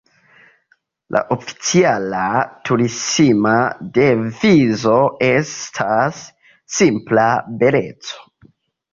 La 1.15 1.19
oficiala 1.33 2.21
turisma 2.69 3.51
devizo 3.97 4.95
estas 5.27 6.23
"Simpla 6.79 7.27
Beleco". 7.65 8.25